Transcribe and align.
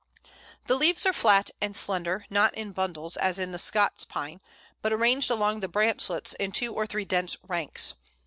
]The 0.65 0.73
leaves 0.73 1.05
are 1.05 1.13
flat 1.13 1.51
and 1.61 1.75
slender, 1.75 2.25
not 2.31 2.55
in 2.55 2.71
bundles, 2.71 3.17
as 3.17 3.37
in 3.37 3.51
the 3.51 3.59
Scots 3.59 4.03
Pine, 4.03 4.41
but 4.81 4.91
arranged 4.91 5.29
along 5.29 5.59
the 5.59 5.67
branchlets 5.67 6.33
in 6.39 6.51
two 6.51 6.73
or 6.73 6.87
three 6.87 7.05
dense 7.05 7.37
ranks. 7.47 7.93